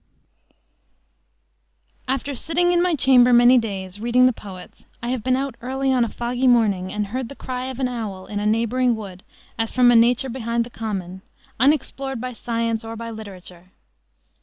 [2.07, 5.93] "After sitting in my chamber many days, reading the poets, I have been out early
[5.93, 9.21] on a foggy morning and heard the cry of an owl in a neighboring wood
[9.59, 11.21] as from a nature behind the common,
[11.59, 13.73] unexplored by science or by literature.